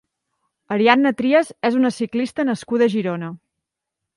Ariadna 0.77 1.11
Trias 1.19 1.51
és 1.71 1.77
una 1.81 1.91
ciclista 1.99 2.47
nascuda 2.51 2.89
a 2.89 2.93
Girona. 2.95 3.31